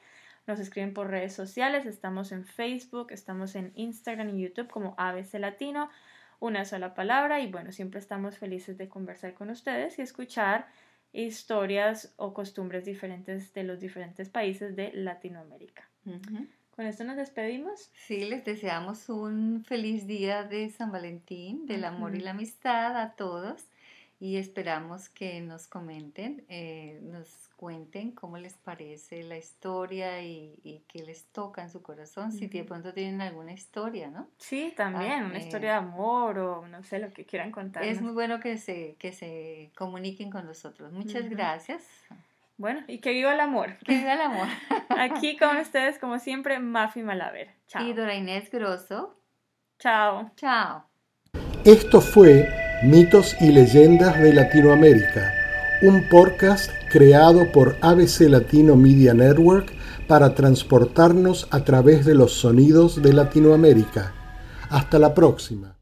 Nos 0.45 0.59
escriben 0.59 0.93
por 0.93 1.09
redes 1.09 1.33
sociales. 1.33 1.87
Estamos 1.87 2.31
en 2.31 2.45
Facebook, 2.45 3.07
estamos 3.09 3.55
en 3.55 3.71
Instagram 3.73 4.29
y 4.29 4.43
YouTube 4.43 4.69
como 4.69 4.93
ABC 4.99 5.39
Latino. 5.39 5.89
Una 6.39 6.65
sola 6.65 6.93
palabra. 6.93 7.39
Y 7.39 7.51
bueno, 7.51 7.71
siempre 7.71 7.99
estamos 7.99 8.37
felices 8.37 8.77
de 8.77 8.89
conversar 8.89 9.33
con 9.33 9.49
ustedes 9.49 9.97
y 9.97 10.03
escuchar 10.03 10.67
historias 11.13 12.13
o 12.17 12.35
costumbres 12.35 12.85
diferentes 12.85 13.55
de 13.55 13.63
los 13.63 13.79
diferentes 13.79 14.29
países 14.29 14.75
de 14.75 14.91
Latinoamérica. 14.93 15.89
Con 16.77 16.85
esto 16.85 17.03
nos 17.03 17.17
despedimos. 17.17 17.89
Sí, 18.05 18.25
les 18.25 18.45
deseamos 18.45 19.09
un 19.09 19.65
feliz 19.65 20.05
día 20.05 20.43
de 20.43 20.69
San 20.69 20.91
Valentín, 20.91 21.65
del 21.65 21.83
amor 21.83 22.13
y 22.15 22.19
la 22.19 22.31
amistad 22.31 23.01
a 23.01 23.15
todos 23.15 23.65
y 24.19 24.37
esperamos 24.37 25.09
que 25.09 25.41
nos 25.41 25.65
comenten, 25.65 26.45
eh, 26.49 26.99
nos 27.01 27.49
cuenten 27.55 28.11
cómo 28.11 28.37
les 28.37 28.53
parece 28.57 29.23
la 29.23 29.39
historia 29.39 30.21
y, 30.21 30.59
y 30.63 30.83
qué 30.87 31.01
les 31.01 31.25
toca 31.25 31.63
en 31.63 31.71
su 31.71 31.81
corazón, 31.81 32.31
si 32.31 32.45
de 32.45 32.63
pronto 32.63 32.93
tienen 32.93 33.21
alguna 33.21 33.53
historia, 33.53 34.11
¿no? 34.11 34.27
Sí, 34.37 34.71
también, 34.77 35.25
una 35.25 35.37
ah, 35.37 35.39
historia 35.39 35.71
de 35.71 35.75
eh, 35.77 35.79
amor 35.79 36.37
o 36.37 36.67
no 36.67 36.83
sé, 36.83 36.99
lo 36.99 37.11
que 37.11 37.25
quieran 37.25 37.51
contar. 37.51 37.83
Es 37.85 38.03
muy 38.03 38.11
bueno 38.11 38.39
que 38.39 38.59
se, 38.59 38.97
que 38.99 39.13
se 39.13 39.71
comuniquen 39.75 40.29
con 40.29 40.45
nosotros. 40.45 40.93
Muchas 40.93 41.27
gracias. 41.27 41.83
Bueno, 42.57 42.81
y 42.87 42.97
que 42.99 43.11
viva 43.11 43.33
el 43.33 43.39
amor. 43.39 43.77
Que 43.85 43.99
viva 43.99 44.13
el 44.13 44.21
amor. 44.21 44.47
Aquí 44.89 45.37
con 45.37 45.57
ustedes, 45.57 45.99
como 45.99 46.17
siempre, 46.17 46.59
Mafi 46.59 47.03
Malaver. 47.03 47.49
Chao. 47.67 47.85
Y 47.85 47.93
Dora 47.93 48.15
Inés 48.15 48.49
Grosso. 48.49 49.15
Chao. 49.77 50.31
Chao. 50.35 50.85
Esto 51.63 52.01
fue 52.01 52.49
Mitos 52.83 53.35
y 53.39 53.51
Leyendas 53.51 54.19
de 54.19 54.33
Latinoamérica, 54.33 55.31
un 55.83 56.09
podcast 56.09 56.71
creado 56.89 57.51
por 57.51 57.75
ABC 57.81 58.21
Latino 58.21 58.75
Media 58.75 59.13
Network 59.13 59.71
para 60.07 60.33
transportarnos 60.33 61.47
a 61.51 61.63
través 61.63 62.05
de 62.05 62.15
los 62.15 62.33
sonidos 62.33 63.03
de 63.03 63.13
Latinoamérica. 63.13 64.13
Hasta 64.69 64.97
la 64.97 65.13
próxima. 65.13 65.76